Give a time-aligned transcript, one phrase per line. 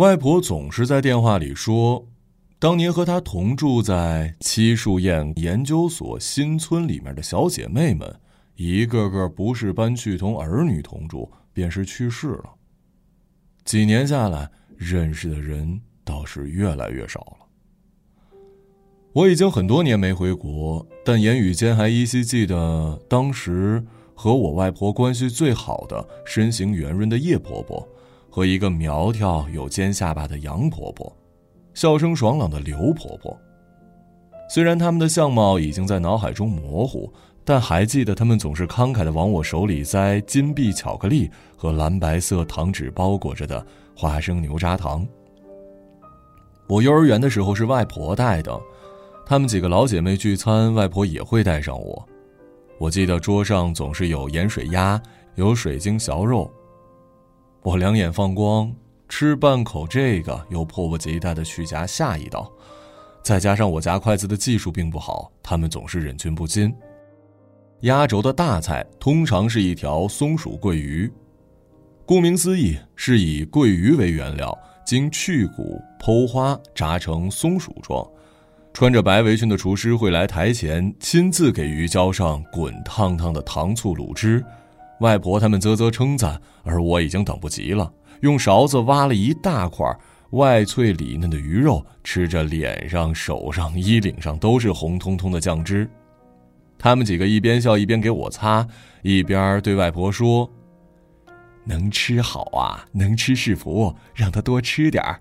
[0.00, 2.08] 外婆总是在电话里说，
[2.58, 8.18] 当年和她同住在七树堰研究所新村里面的小姐妹们，
[8.56, 12.54] 一个个不是搬去同儿女同住，便是去世了。
[13.66, 17.46] 几年下来，认识的人倒是越来越少了。
[19.12, 27.86] 我已经很多年没回国，但言语间还依稀记得当时和我外婆关系最好的、身形圆润的叶婆婆，
[28.30, 31.14] 和一个苗条有尖下巴的杨婆婆，
[31.74, 33.36] 笑声爽朗的刘婆婆。
[34.48, 37.12] 虽然他们的相貌已经在脑海中模糊，
[37.44, 43.64] 但还记得他们总是慷慨地往我手里塞金币巧克力和蓝白色糖纸包裹着的
[43.96, 45.06] 花生牛轧糖。
[46.68, 48.60] 我幼儿园的时候是外婆带的。
[49.26, 52.08] 她们几个老姐妹聚餐，外婆也会带上我。
[52.78, 55.00] 我记得桌上总是有盐水鸭，
[55.36, 56.50] 有水晶小肉。
[57.62, 58.72] 我两眼放光，
[59.06, 62.50] 吃半口这个，又迫不及待地去夹下一道。
[63.22, 66.74] 再加上我夹筷子的技术并不好，他们总是忍俊不禁。
[67.80, 71.12] 压轴的大菜通常是一条松鼠桂鱼，
[72.06, 78.06] 顾名思义，是以桂鱼为原料，经去骨、剖花，炸成松鼠状。
[78.72, 84.42] 穿着白围裙的厨师会来台前，亲自给鱼浇上滚烫烫的糖醋卤汁。
[85.00, 89.86] 外婆他们啧啧称赞，而我已经等不及了，用勺子挖了一大块
[90.30, 95.88] 外脆里嫩的鱼肉，吃着脸上、手上、衣领上都是红彤彤的酱汁。
[96.78, 98.66] 他们几个一边笑一边给我擦，
[99.02, 100.48] 一边对外婆说
[101.64, 105.20] ：“能吃好啊，能吃是福，让他多吃点儿。”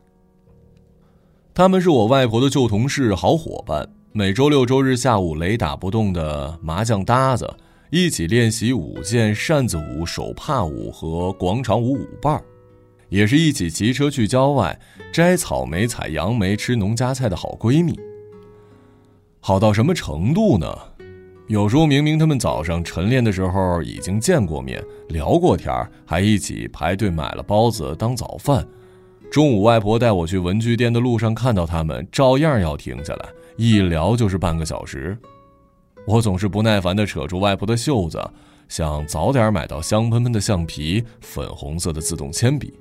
[1.53, 7.53] 他们是我外婆的旧同事、好伙伴，每周六周日下午雷打不动的麻将搭子，
[7.91, 12.43] 一起练习舞剑、扇子舞、手帕舞和广场舞舞伴儿，
[13.09, 14.79] 也是一起骑车去郊外
[15.11, 17.99] 摘草莓、采杨梅、吃农家菜的好闺蜜。
[19.39, 20.67] 好到什么程度呢？
[21.47, 25.73] 有时候明明他们早上晨练的时候已经见过面、聊过天
[26.05, 28.63] 还一起排队买了包子当早饭。
[29.31, 35.17] 中午，外婆带我去文具店的路上，看到他们，照样要停下来，一聊就是半个小时。
[36.07, 38.19] 我总是不耐烦地扯住外婆的袖子，
[38.67, 42.73] 想早点买到香喷喷的橡皮、粉红色的自动铅笔。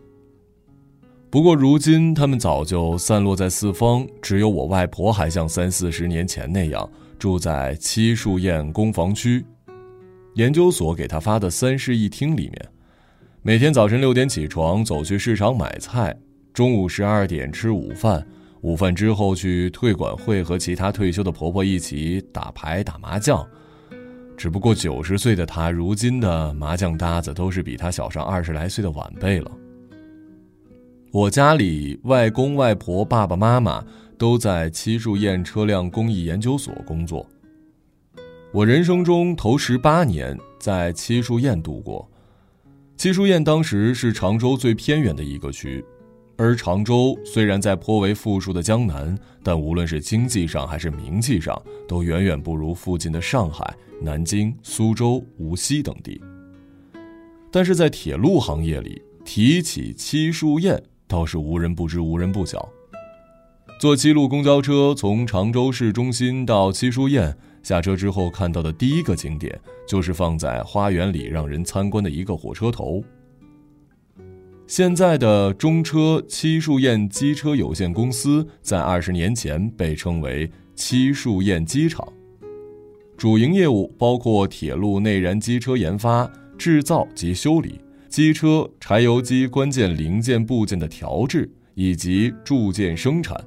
[1.30, 9.44] 不过如今，他们早就散落在四方，只有我外婆还像三四十年前那样住在七树堰工房区
[10.36, 12.68] 研究所给她发的三室一厅里面，
[13.42, 16.16] 每天早晨六点起床，走去市场买菜。
[16.54, 18.26] 中午十二点吃午饭，
[18.60, 23.46] 午饭之后去退管会和其他退休的婆婆一起打牌打麻将。
[24.36, 29.50] 只不过九十岁的她，如今的麻将搭子都是比她小上二十来岁的晚辈了。
[31.10, 33.84] 我家里外公外婆、爸爸妈妈
[34.16, 37.26] 都在七树堰车辆工艺研究所工作。
[38.52, 42.08] 我人生中头十八年在七树堰度过。
[42.96, 45.84] 七树堰当时是常州最偏远的一个区。
[46.40, 56.20] 而常州虽然在颇为富庶的江南，但无论是经济上还是名气上，都远远不如附近的上海、南京、苏州、无锡等地。
[57.50, 62.68] 但是在铁路行业里，提起七树堰，倒是无人不知、无人不晓。
[63.80, 67.34] 坐七路公交车从常州市中心到七树堰，
[67.64, 73.02] 下车之后看到的第一个景点，就是放在花园里让人参观的一个火车头。
[74.68, 82.06] 现在的中车七树堰机车有限公司在二十年前被称为七树堰机厂，
[83.16, 87.80] 主营业务包括铁路内燃机车研发、制造及修理、
[88.10, 93.42] 机车柴油机关键零件部件的调制以及铸件生产，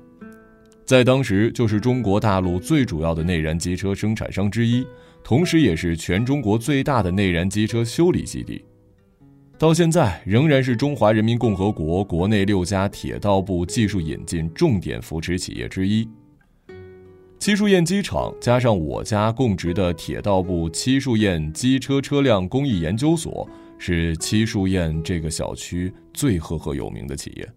[0.83, 4.83] 在当时就是中国大陆最主要的内燃机车生产商之一，
[5.23, 8.65] 同时也是全中国最大的内燃机车修理基地。
[9.61, 16.09] 到现在仍然是中华人民共和国国内六家铁道部技术引进重点扶持企业之一。
[17.37, 23.47] 七树堰机厂加上我家供职的铁道部七树堰机车车辆工艺研究所，
[23.77, 27.47] 是七树堰这个小区最赫赫有名的企业。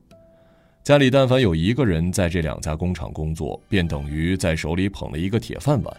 [0.82, 5.96] 家里但凡有一个人在这两家工厂工作，便等于在手里捧了一个铁饭碗。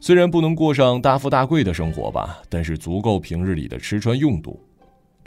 [0.00, 4.62] 虽然不能过上大富大贵的生活吧，但是足够平日里的吃穿用度。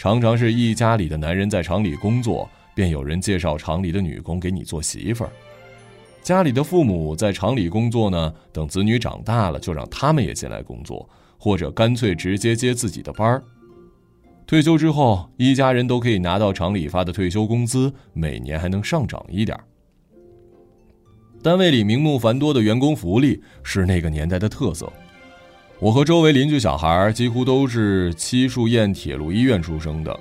[0.02, 5.30] 常常是一家里的男人在厂里工作，便有人介绍厂里的女工给你做媳妇儿。
[6.24, 11.08] 家里的父母在厂里工作呢，等子女长大了，就让他们也进来工作，
[11.38, 13.44] 或者干脆直接接自己的班儿。
[14.48, 19.56] 退休之后，一家人都可以拿到厂里发的退休工资，每年还能上涨一点。
[21.44, 24.92] 单位里名目繁多的员工福利是那个年代的特色。
[25.82, 30.20] 我和周围邻居小孩几乎都是七树堰铁路医院出生的。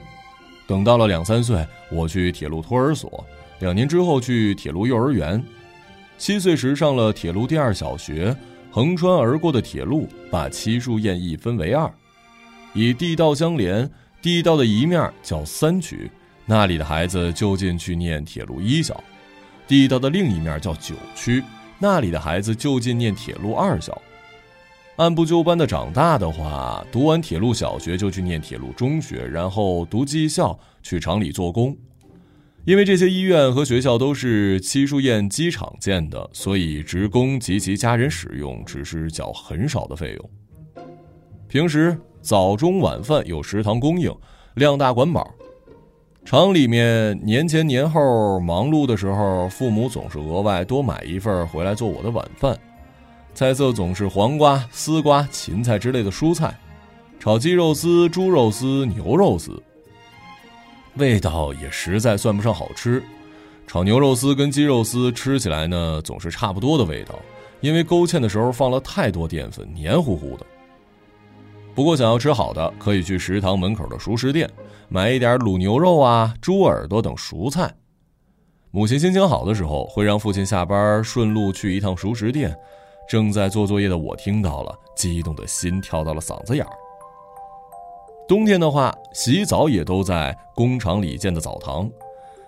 [0.66, 3.10] 等到了两三岁，我去铁路托儿所；
[3.58, 5.42] 两年之后去铁路幼儿园。
[6.16, 8.34] 七岁时上了铁路第二小学。
[8.72, 11.92] 横穿而过的铁路把七树堰一分为二，
[12.72, 13.90] 以地道相连。
[14.22, 16.08] 地道的一面叫三区，
[16.46, 18.94] 那里的孩子就近去念铁路一小；
[19.66, 21.42] 地道的另一面叫九区，
[21.80, 24.00] 那里的孩子就近念铁路二小。
[25.00, 31.74] 按部就班的长大的话，读完铁路小学就去念铁路中学，然后读技校，去厂里做工。
[32.66, 40.30] 因为这些医院和学校都是七树堰机场建的，所以职工及其家人使用只是缴很少的费用。
[41.48, 44.14] 平时早中晚饭有食堂供应，
[44.56, 45.26] 量大管饱。
[46.26, 52.54] 厂里面年前年后忙碌的时候，父母总是额外多买一份回来做我的晚饭。
[53.40, 56.54] 菜色总是黄瓜、丝瓜、芹菜之类的蔬菜，
[57.18, 59.50] 炒鸡肉丝、猪肉丝、牛肉丝。
[60.96, 63.02] 味道也实在算不上好吃，
[63.66, 67.18] 炒牛肉丝跟鸡肉丝吃起来呢总是差不多的味道，
[67.62, 70.44] 因为勾芡的时候放了太多淀粉，黏糊糊的。
[71.74, 74.50] 不过想要吃好的，可以去食堂门口的熟食店
[74.90, 77.74] 买一点卤牛肉啊、猪耳朵等熟菜。
[78.70, 82.54] 母亲心情好的时候，会让父亲下班顺路去一趟熟食店。
[83.10, 86.70] 正在做作业的我听到了，激动的心跳到了嗓子眼儿。
[88.28, 91.90] 冬天的话，洗澡也都在工厂里建的澡堂，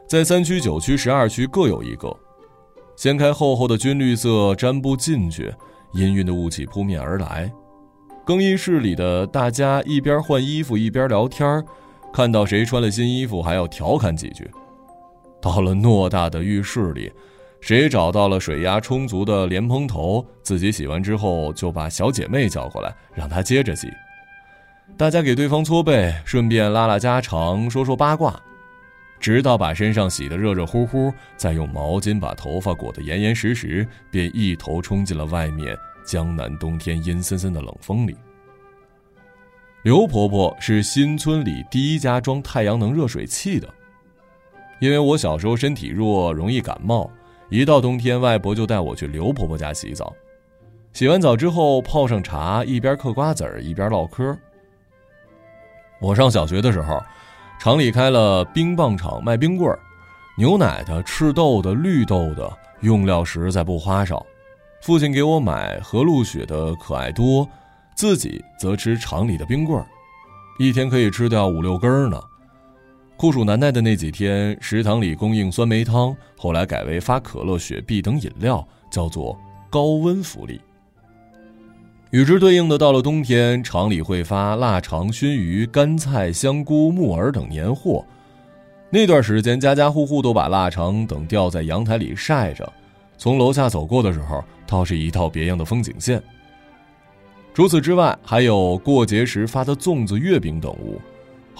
[0.06, 2.16] 在三区、九区、十二区各有一个。
[2.94, 5.52] 掀开厚厚的军绿色毡布进去，
[5.94, 7.52] 氤氲的雾气扑面而来。
[8.24, 11.64] 更衣室里的大家一边换衣服一边聊天，
[12.12, 14.48] 看到谁穿了新衣服还要调侃几句。
[15.40, 17.12] 到了偌大的浴室里，
[17.62, 23.88] 谁找到了水压充足的莲蓬头，自己洗完之后就把小姐妹叫过来，让她接着洗。
[24.96, 28.38] 大家给对方搓背，顺便拉拉家常，说说八卦，
[29.20, 38.16] 直到把身上洗得热热乎乎，再用毛巾把头发裹得严严实实，便一头冲进了外面江南冬天阴森森的冷风里。
[39.84, 43.72] 刘婆婆是新村里第一家装太阳能热水器的，
[44.80, 47.08] 因为我小时候身体弱，容易感冒，
[47.52, 50.10] 一到冬天，外婆就带我去刘婆婆家洗澡。
[50.94, 54.34] 洗完澡之后，泡上茶，一边嗑瓜子儿，一边唠嗑。
[56.00, 56.98] 我上小学的时候，
[57.60, 59.78] 厂里开了冰棒厂，卖冰棍儿，
[60.38, 62.50] 牛奶的、赤豆的、绿豆的，
[62.80, 64.24] 用料实在不花哨。
[64.80, 67.46] 父亲给我买和路雪的可爱多，
[67.94, 69.86] 自己则吃厂里的冰棍儿，
[70.58, 72.18] 一天可以吃掉五六根呢。
[73.16, 79.38] 酷暑难耐的那几天，食堂里供应酸梅汤，后来改为发可乐、雪碧等饮料，叫做
[79.70, 80.60] 高温福利。
[82.10, 88.04] 与之对应的，到了冬天，厂里会发腊肠、熏鱼、干菜、香菇、木耳等年货。
[88.90, 92.70] 那段时间，家家户户都把腊肠等吊在阳台里晒着，
[93.16, 96.20] 从楼下走过的时候，倒是一道别样的风景线。
[97.54, 101.00] 除此之外，还有过节时发的粽子、月饼等物。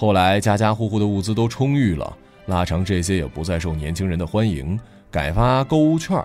[0.03, 2.17] 后来，家家户户的物资都充裕了，
[2.47, 4.77] 腊肠这些也不再受年轻人的欢迎，
[5.09, 6.21] 改发购物券。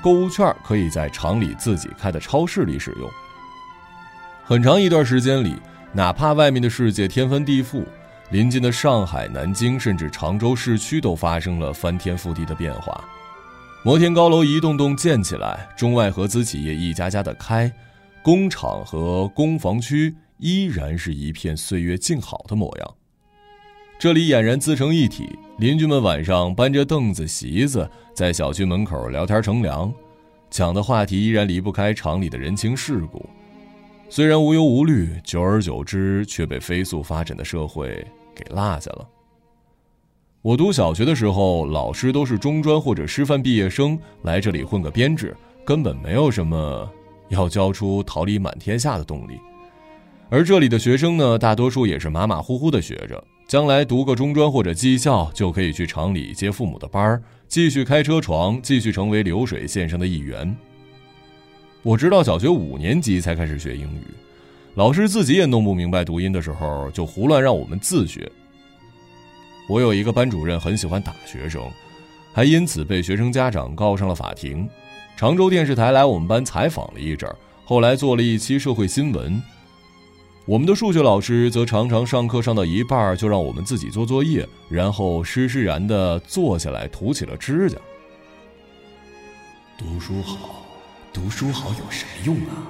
[0.00, 3.10] 购物券可以在厂里自己开的超市里使用。
[4.44, 5.56] 很长一段时间里，
[5.92, 7.84] 哪怕外面的世界天翻地覆，
[8.30, 13.02] 临近的上海、南京甚至常州市区都发生了翻天覆地的变化。
[13.82, 17.72] 摩天高楼一栋栋建起来，中外合资企业一家家的开，
[18.22, 22.95] 工厂和工房区依然是一片岁月静好的模样。
[23.98, 25.26] 这里俨然自成一体，
[25.56, 29.90] 邻居们晚上搬着凳子、席子在小区门口聊天乘凉，
[30.50, 33.24] 讲的话题依然离不开厂里的人情世故。
[34.10, 39.08] 虽然无忧无虑，久而久之却被飞速发展的社会给落下了。
[40.42, 45.34] 我读小学的时候，老师都是中专或者师范毕业生来这里混个编制，
[45.64, 46.86] 根本没有什么
[47.30, 49.40] 要教出桃李满天下的动力。
[50.28, 60.56] 而这里的学生呢，大多数也是马马虎虎的学着，将来读个中专或者技校，就可以去厂里接父母的班儿，继续开车床，继续成为流水线上的一员。
[61.84, 64.06] 我直到小学五年级才开始学英语，
[64.74, 68.28] 老师自己也弄不明白读音的时候，就胡乱让我们自学。
[69.68, 71.62] 我有一个班主任很喜欢打学生，
[72.32, 74.68] 还因此被学生家长告上了法庭。
[75.16, 77.32] 常州电视台来我们班采访了一阵
[77.64, 79.40] 后来做了一期社会新闻。
[80.46, 87.76] 我们的数学老师则常常上课上到一半就让我们自己做作业，然后施施然的坐下来涂起了指甲。
[89.76, 90.64] 读书好，
[91.12, 92.62] 读书好有什么用啊？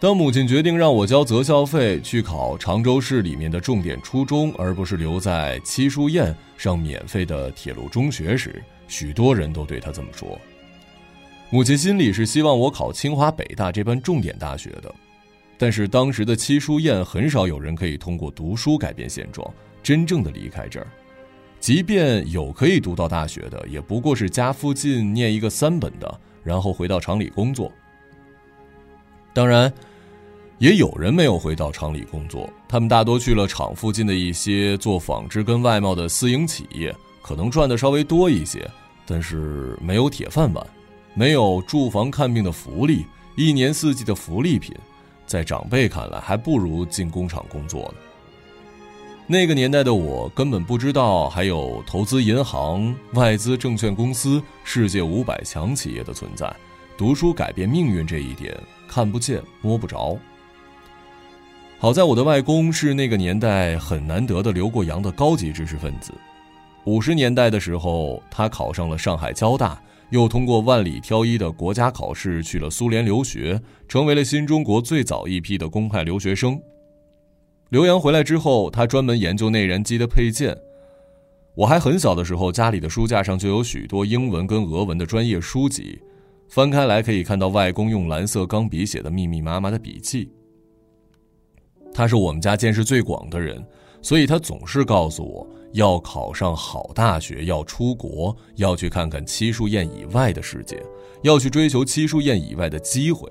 [0.00, 10.40] 当母亲决定让我交择校费去考常州市里面的重点初中，而不是留在七书堰上免费的铁路中学时，许多人都对她这么说。
[11.50, 14.92] 母亲心里是希望我考清华北大这般重点大学的。
[15.62, 19.48] 但是当时的七书堰很少有人可以通过读书改变现状，
[19.80, 20.88] 真正的离开这儿。
[21.60, 27.70] 即便有可以读到大学的，也不过是家附近念一个三本的，然后回到厂里工作。
[29.32, 29.72] 当然，
[30.58, 36.92] 也有人没有回到厂里工作，他们大多去了厂附近的一些做纺织跟外贸的私营企业，
[37.22, 38.68] 可能赚的稍微多一些，
[39.06, 40.66] 但是没有铁饭碗，
[41.14, 44.74] 没有住房看病的福利，一年四季的福利品。
[45.32, 47.94] 在长辈看来，还不如进工厂工作呢。
[49.26, 56.54] 那个年代的我根本不知道还有投资银行、外资证券公司、世界五百强企业的存在。
[56.98, 58.54] 读书改变命运这一点
[58.86, 60.18] 看不见摸不着。
[61.78, 66.12] 好在我的外公是那个年代很难得的留过洋的高级知识分子。
[66.84, 69.80] 五十年代的时候，他考上了上海交大。
[70.12, 76.60] 又通过万里挑一的国家考试去了苏联留学，成为了新中国最早一批的公派留学生。
[77.70, 80.54] 留洋回来之后，他专门研究内燃机的配件。
[81.54, 85.98] 我还很小的时候，家里的书架上就有许多英文跟俄文的专业书籍，
[86.46, 90.30] 翻开来可以看到外公用蓝色钢笔写的密密麻麻的笔记。
[91.94, 93.66] 他是我们家见识最广的人，
[94.02, 95.48] 所以他总是告诉我。
[95.72, 100.82] 要考上好大学，要出国，要去看看七树宴以外的世界，
[101.22, 103.30] 要去追求七树宴以外的机会。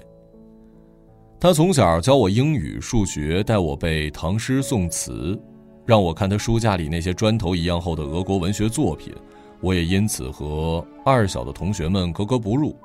[1.39, 5.39] 他从小教我英语、数学，带我背唐诗宋词，
[5.85, 9.13] 让我看他书架里那些砖头一样厚的俄国文学作品，
[9.59, 12.75] 我也因此和二小的同学们格格不入。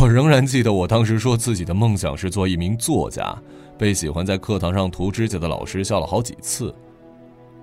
[0.00, 3.36] 我仍然记得我当时说自己的梦想是做一名作家，
[3.78, 6.74] 被喜欢在课堂上涂指甲的老师笑了好几次。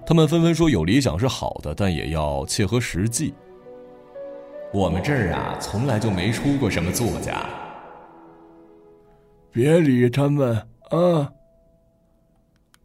[0.05, 3.33] 他们纷纷说：“有理想是好的，但也要切合实际。”
[4.73, 7.45] 我们这儿啊，从来就没出过什么作家。
[9.51, 10.55] 别理他们
[10.89, 11.31] 啊！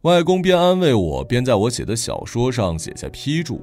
[0.01, 3.61] 外公边安慰我，边在我写的小说上写下批注。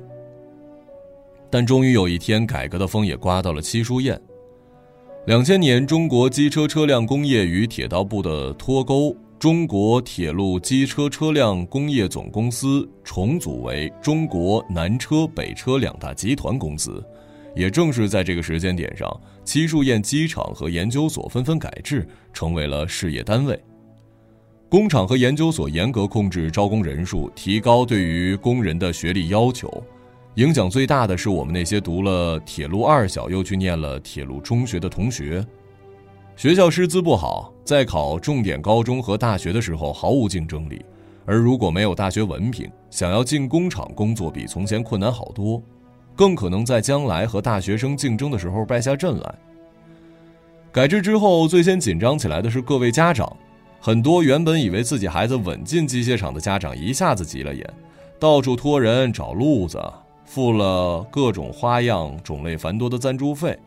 [1.51, 4.21] 但终于有一天，改革的风也刮到了七叔堰。
[5.27, 9.15] 两千年，中国机车车辆工业与铁道部的脱钩。
[9.45, 17.05] 中国铁路机车车辆工业总公司重组为中国南车北车两大集团公司，
[17.55, 19.07] 也正是在这个时间点上，
[19.45, 23.63] 七树堰机厂和研究所纷纷改制，成为了事业单位。
[24.71, 29.71] 工厂和研究所严格控制招工人数，提高对于工人的学历要求。
[30.37, 35.47] 影响最大的是我们那些读了铁路二小又去念了铁路中学的同学。
[36.35, 40.85] 学校师资不好，在考重点高中和大学的时候毫无竞争力，
[41.25, 45.63] 而如果没有大学文凭，想要进工厂工作比从前困难好多，
[46.15, 49.35] 更可能在将来和大学生竞争的时候败下阵来。
[50.71, 53.35] 改制之后，最先紧张起来的是各位家长，
[53.81, 57.67] 很多原本以为自己孩子稳进机械厂的家长一下子急了眼，
[58.19, 59.81] 到处托人找路子，
[60.27, 63.59] 付了各种花样、种类繁多的赞助费。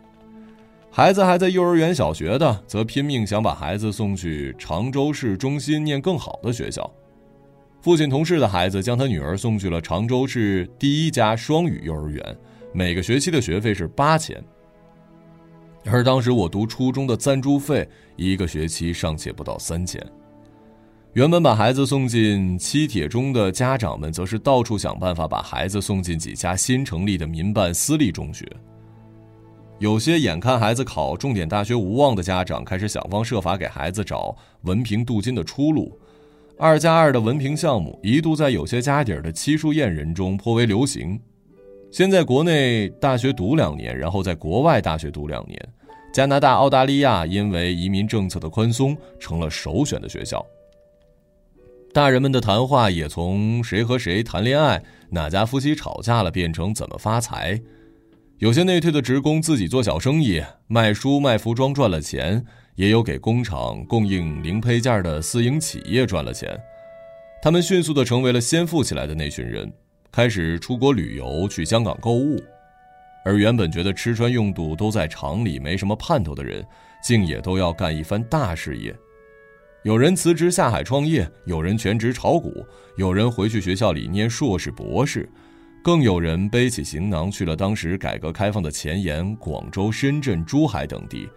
[0.97, 6.91] 孩子还在幼儿园、小学的，则拼命想把孩子送去常州市中心念更好的学校。
[7.83, 12.37] 父亲同事的孩子将他女儿送去了常州市第一家双语幼儿园，
[12.73, 14.43] 每个学期的学费是八千。
[15.85, 20.03] 而当时我读初中的赞助费，一个学期尚且不到三千。
[21.13, 28.43] 原本把孩子送进七铁中的家长们，则是到处想办法把孩子送进几家新成立的民办私立中学。
[29.79, 35.99] 有些眼看孩子考重点大学无望的家长，开始想方设法给孩子找文凭镀金的出路。
[36.57, 41.19] 二加二的文凭项目一度在有些家底儿的七树堰人中颇为流行。
[41.91, 45.59] 先在国内大学读两年，然后在国外大学读两年。
[46.11, 50.43] 加拿大、澳大利亚因为移民政策的宽松，成了首选的学校。
[51.93, 54.81] 大人们的谈话也从谁和谁谈恋爱、
[55.11, 57.61] 哪家夫妻吵架了，变成怎么发财。
[58.39, 62.39] 有些内退的职工自己做小生意，卖书卖服装赚了钱；
[62.75, 66.55] 也有给工厂供应零配件的私营企业赚了钱。
[67.41, 69.73] 他们迅速的成为了先富起来的那群人，
[70.11, 72.39] 开始出国旅游，去香港购物。
[73.25, 76.63] 而原本觉得吃穿用度都在厂里没什么盼头的人，
[77.01, 78.95] 竟也都要干一番大事业。
[79.83, 82.63] 有人辞职下海创业，有人全职炒股，
[82.97, 85.27] 有人回去学校里念硕士、博士，
[85.87, 91.29] 更有人背起行囊去了当时改革开放的前沿广州、深圳、珠海等地。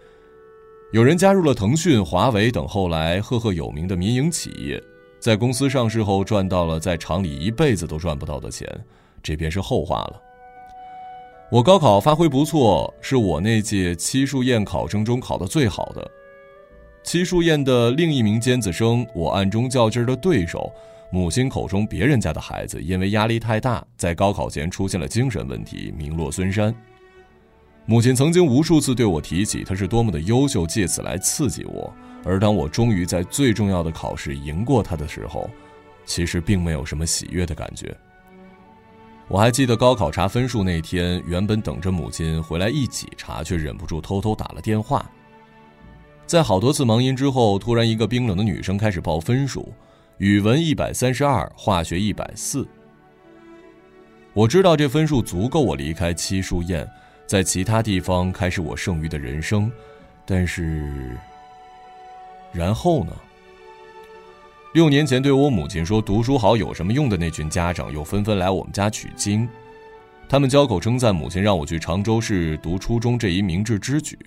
[0.91, 4.83] 有人加入了腾讯、华为等后来赫赫有名的民营企业，
[5.21, 8.69] 在公司上市后赚到了在厂里一辈子都赚不到的钱，
[9.23, 10.21] 这便是后话了。
[11.53, 16.11] 我高考发挥不错，是我那届七树宴考生中考得最好的。
[17.05, 20.73] 七树宴的另一名尖子生，我暗中较劲儿的对手，
[21.13, 26.75] 母亲口中别人家的孩子，因为压力太大，在高考前出现了精神问题，名落孙山。
[27.85, 31.93] 母亲曾经无数次对我提起他是多么的优秀，借此来刺激我。
[32.25, 35.51] 而当我终于在最重要的考试赢过他的时候，
[36.05, 37.93] 其实并没有什么喜悦的感觉。
[39.27, 45.11] 我还记得高考查分数那天，原本等着母亲回来一起查，却忍不住偷偷打了电话。
[46.27, 49.73] 在好多次忙音之后，突然一个冰冷的女生开始报分数：
[50.21, 52.69] 语文一百三十二，化学一百四。
[54.35, 56.87] 我知道这分数足够我离开七树宴。
[57.27, 59.73] 在其他地方开始我剩余的人生，
[60.27, 61.17] 但是，
[62.53, 63.13] 然后呢？
[64.75, 69.49] 六年前对我母亲说读书好有什么用的那群家长又纷纷来我们家取经，
[70.29, 74.19] 他们交口称赞母亲让我去常州市读初中这一明智之举。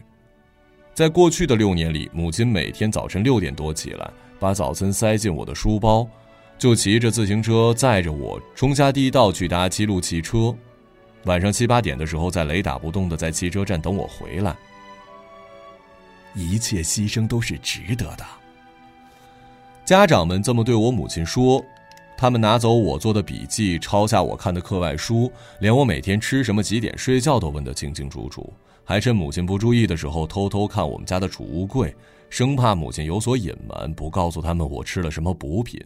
[0.94, 4.08] 在过去的六年里，母亲每天早晨六点多起来，
[4.40, 6.08] 把早餐塞进我的书包，
[6.60, 10.56] 就骑着自行车载着我冲下地道去搭七路汽车。
[11.24, 14.56] 晚上七八点的时候，在雷打不动的在汽车站等我回来。
[16.36, 18.24] 一切牺牲都是值得的。
[19.86, 21.64] 家长们这么对我母亲说，
[22.16, 28.54] 他们拿走我做的笔记，抄下我看的课外书，连我每天吃什么、几点睡觉都问得清清楚楚，
[28.86, 31.96] 还趁母亲不注意的时候偷偷看我们家的储物柜，
[32.30, 35.80] 生怕母亲有所隐瞒，不告诉他们我吃了什么补品。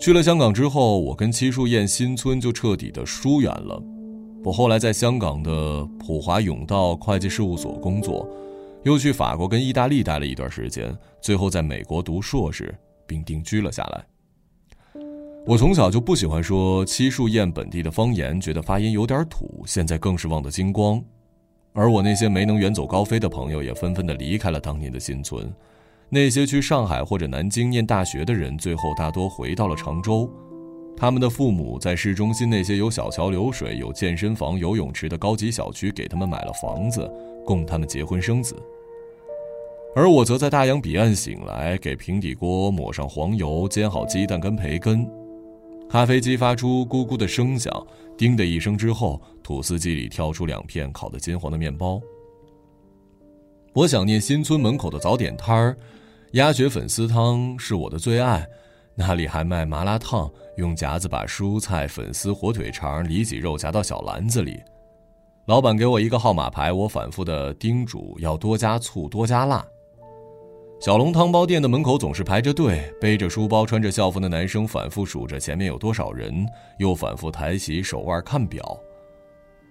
[0.00, 3.80] 去了香港之后，我跟七树宴新村就彻底的疏远了。
[4.42, 8.28] 我后来在香港的普华永道会计事务所工作，
[8.82, 12.74] 又去法国跟意大利待了一段时间，最后在美国读硕士
[13.06, 14.04] 并定居了下来。
[15.46, 21.00] 我从小就不喜欢说七树宴本地的方言，觉得发音有点土，现在更是忘得精光。
[21.72, 25.50] 而我那些没能远走高飞的朋友，也纷纷的离开了当年的新村。
[26.10, 30.30] 那些去上海或者南京念大学的人，最后大多回到了常州。
[30.94, 37.10] 他们的父母在市中心那些有小桥流水、有健身房、游泳池的高级小区给他们买了房子，
[37.46, 38.54] 供他们结婚生子。
[39.96, 45.08] 而我则在大洋彼岸醒来，给平底锅抹上黄油，煎好鸡蛋跟培根。
[45.92, 47.70] 咖啡机发出咕咕的声响，
[48.16, 52.00] 叮的一声之后，吐司机里跳出两片烤得金黄的面包。
[53.74, 55.76] 我想念新村门口的早点摊儿。
[56.32, 58.42] 鸭血粉丝汤是我的最爱，
[58.94, 64.58] 那里还卖麻辣烫，用夹子把蔬菜、粉丝、火腿肠、里脊肉夹到小篮子里。
[65.44, 69.62] 老板给我一个号码牌，我反复的叮嘱要多加醋、多加辣。
[70.82, 76.44] 小龙汤包店的门口总是排着队，背着书包、穿着校服的男生反复数着前面有多少人，
[76.76, 78.76] 又反复抬起手腕看表。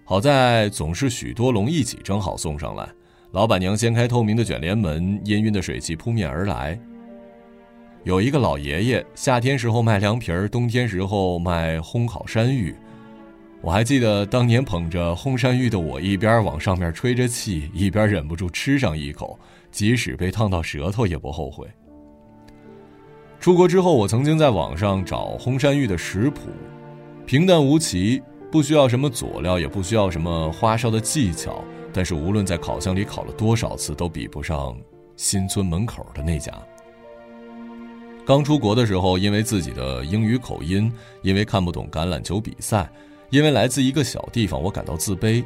[0.05, 2.87] 好在总是许多笼一起蒸好送上来。
[3.31, 6.79] 老板娘掀开透明的卷帘门，氤氲的水汽扑面而来。
[8.05, 12.73] 有一个老爷爷，夏天时候卖凉皮儿，冬天时候卖烘烤山芋。
[13.63, 21.67] 我还记得当年捧着烘山芋的我，一边往上面吹着气，一边忍不住吃上一口，即使被烫到舌头也不后悔。
[23.39, 26.49] 出国之后，我曾经在网上找烘山芋的食谱，
[27.25, 28.21] 平淡无奇，
[28.51, 31.63] 不需要什么佐料，也不需要什么花哨的技巧。
[31.93, 34.75] 但是无论在烤箱里烤了多少次，都比不上
[35.17, 36.51] 新村门口的那家。
[38.25, 42.89] 刚出国的时候，因为自己的英语口音，因为看不懂橄榄球比赛，
[43.31, 45.43] 因为来自一个小地方，我感到自卑。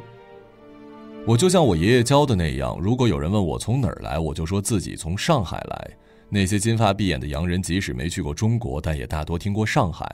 [1.24, 5.90] 我就像我爷爷教的那样，如果有人问我从哪儿来，我就说自己从上海来。
[6.28, 10.04] 那些金发碧眼的洋人，即使没去过中国，但也大多听过上海，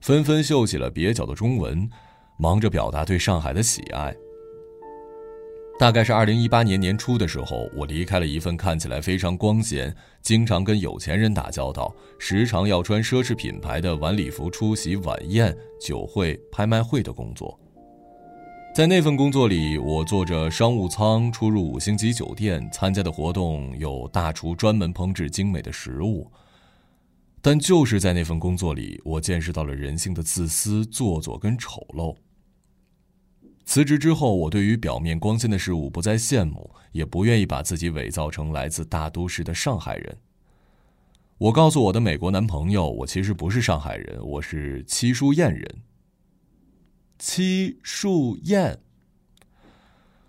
[0.00, 1.88] 纷纷秀起了蹩脚的中文，
[2.36, 4.14] 忙着表达对上海的喜爱。
[5.78, 17.58] 大概是二零一八年年初的时候，我离开了一份看起来非常光鲜、经常跟有钱人打交道、时常要穿奢侈品牌的晚礼服出席晚宴、酒会、拍卖会的工作。
[18.74, 26.30] 在那份工作里，我坐着商务舱出入五星级酒店，参加的活动有大厨专门烹制精美的食物。
[27.40, 32.14] 但就是在那份工作里，我见识到了人性的自私、做作跟丑陋。
[33.64, 40.18] 辞职之后，我对于表面光鲜的事物不再羡慕，也不愿意把自己伪造成来自大都市的上海人。
[41.38, 45.82] 我告诉我的美国男朋友，我其实不是上海人，我是七树堰人。
[47.18, 48.78] 七树堰。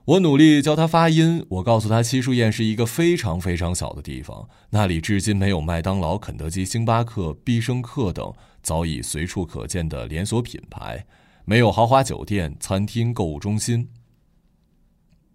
[0.06, 1.46] 我努力教他发音。
[1.50, 11.06] 我告诉他，七树堰是一个非常非常小的地方，那里至今没有麦当劳、肯德基、星巴克、必胜客等早已随处可见的连锁品牌，
[11.46, 13.90] 没有豪华酒店、餐厅、购物中心。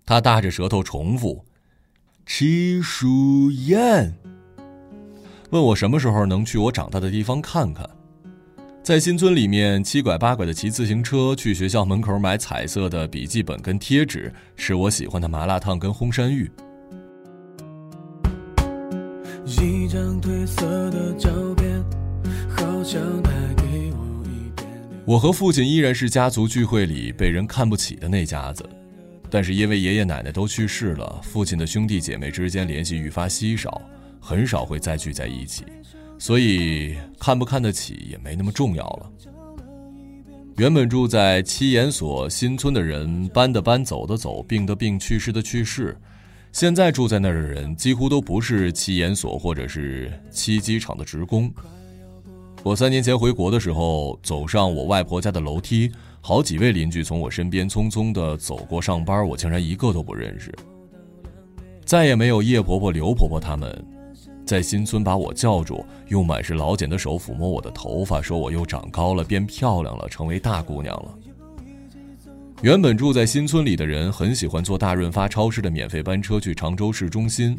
[0.06, 1.44] 他大着舌头重复
[2.24, 4.14] ：“七树堰。”
[5.50, 7.88] 问我什么时候能去我长大的地方看看。
[8.82, 16.50] 在新村里面七拐八拐的骑自行车去学校门口买彩色的笔记本跟贴纸，吃我喜欢的麻辣烫跟烘山芋。
[19.44, 21.84] 一张褪色的照片，
[22.48, 23.67] 好像带给。
[25.08, 28.62] 我和父亲依然是家族聚会里被人看不起的那家子，
[29.30, 33.80] 但是因为爷爷奶奶都去世了，父亲的兄弟姐妹之间联系愈发稀少，
[34.20, 35.64] 很少会再聚在一起。
[36.18, 39.10] 所以看不看得起也没那么重要了。
[40.58, 45.96] 原本住在七研所新村的人，搬的搬，走的走，病的病，去世的去世。
[46.52, 51.50] 现在住在那儿的人，几乎都不是七研所或者是七机场的职工。
[52.68, 60.54] 我三年前回国的时候，走上我外婆家的楼梯，好几位邻居从我身边匆匆的走过上班，我竟然一个都不认识。
[61.87, 63.87] 再也没有叶婆婆、刘婆婆他们。
[64.44, 71.18] 在新村把我叫住，用满是老茧的手抚摸我的头发，说我又长高了，变漂亮了，成为大姑娘了。
[72.61, 77.57] 原本住在新村里的人很喜欢坐大润发超市的免费班车去常州市中心，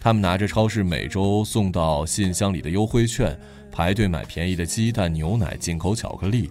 [0.00, 3.38] 他们拿着超市每周送到信箱里的优惠券，
[3.74, 6.48] 排队买便宜的鸡蛋、牛奶、进口巧克力，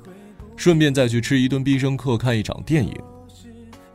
[0.57, 2.93] 顺便再去吃一顿必胜客，看一场电影。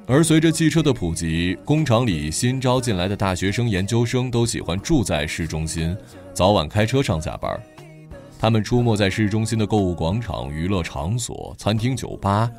[0.07, 5.95] 而随着汽车的普及，工厂里新招进来的大学生、研究生都喜欢住在市中心，
[6.33, 7.61] 早晚开车上下班。
[8.39, 12.51] 他们出没在市中心的购物广场、娱乐场所、餐厅、酒吧。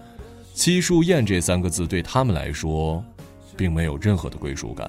[0.54, 3.04] 七树堰这三个字对他们来说，
[3.58, 4.88] 并没有任何的归属感。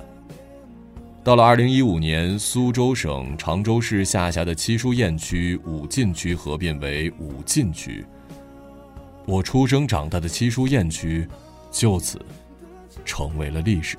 [1.23, 8.05] 到了二零一五年，苏州省常州市下辖的七书堰区武进区合并为武进区。
[9.27, 11.29] 我出生长大的七书堰区，
[11.71, 12.21] 就此。
[13.05, 13.97] 成为了历史。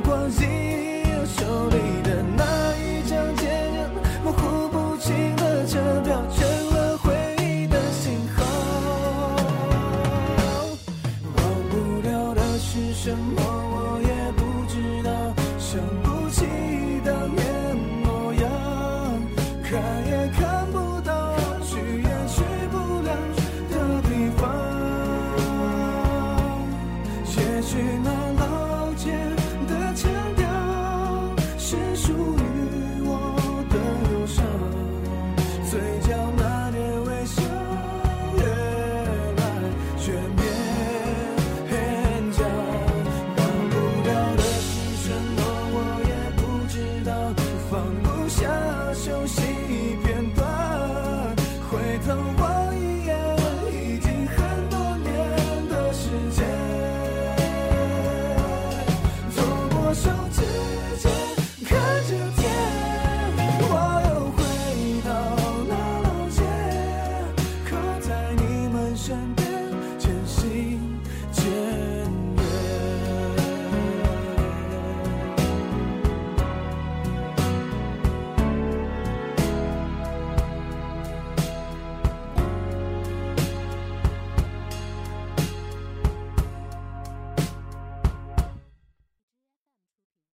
[0.00, 0.57] 关心